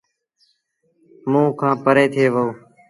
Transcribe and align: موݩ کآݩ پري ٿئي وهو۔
موݩ 1.31 1.55
کآݩ 1.59 1.81
پري 1.83 2.05
ٿئي 2.13 2.27
وهو۔ 2.33 2.45